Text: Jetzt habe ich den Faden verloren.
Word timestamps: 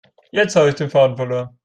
Jetzt 0.31 0.55
habe 0.55 0.69
ich 0.69 0.73
den 0.75 0.89
Faden 0.89 1.15
verloren. 1.15 1.55